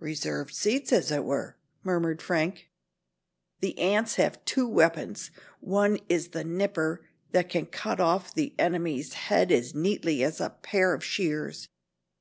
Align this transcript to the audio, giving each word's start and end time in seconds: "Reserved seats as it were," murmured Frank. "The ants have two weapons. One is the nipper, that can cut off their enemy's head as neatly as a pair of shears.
"Reserved 0.00 0.52
seats 0.56 0.92
as 0.92 1.12
it 1.12 1.22
were," 1.22 1.56
murmured 1.84 2.20
Frank. 2.20 2.68
"The 3.60 3.78
ants 3.78 4.16
have 4.16 4.44
two 4.44 4.66
weapons. 4.66 5.30
One 5.60 6.00
is 6.08 6.30
the 6.30 6.42
nipper, 6.42 7.06
that 7.30 7.48
can 7.48 7.66
cut 7.66 8.00
off 8.00 8.34
their 8.34 8.48
enemy's 8.58 9.12
head 9.12 9.52
as 9.52 9.76
neatly 9.76 10.24
as 10.24 10.40
a 10.40 10.50
pair 10.50 10.94
of 10.94 11.04
shears. 11.04 11.68